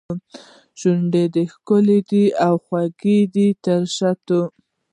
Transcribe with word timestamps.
شونډو 0.79 1.23
کې 1.33 1.43
ښکلي 1.53 2.23
او 2.45 2.53
خواږه 2.65 3.47
تر 3.63 3.81
شاتو 3.95 4.41